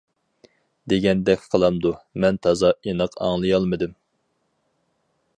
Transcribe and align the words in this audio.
دېگەندەك 0.93 1.43
قىلامدۇ، 1.55 1.91
مەن 2.25 2.39
تازا 2.47 2.71
ئېنىق 2.87 3.17
ئاڭلىيالمىدىم. 3.27 3.93